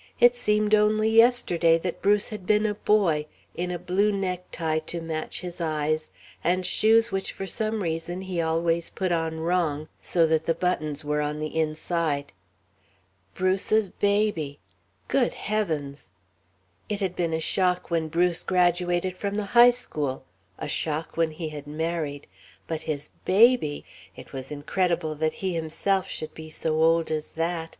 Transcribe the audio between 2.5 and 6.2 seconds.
a boy, in a blue necktie to match his eyes,